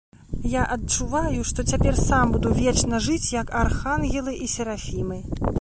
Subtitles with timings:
[0.51, 5.25] Я адчуваю, што цяпер сам буду вечна жыць, як архангелы і серафімы.